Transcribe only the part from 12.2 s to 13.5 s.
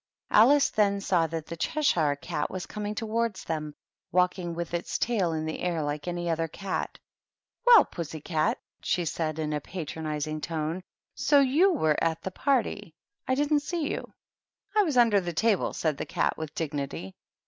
the party. I